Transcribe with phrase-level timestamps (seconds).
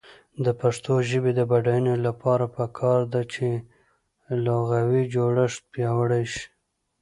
[0.45, 3.47] د پښتو ژبې د بډاینې لپاره پکار ده چې
[4.45, 6.45] لغوي جوړښت پیاوړی شي.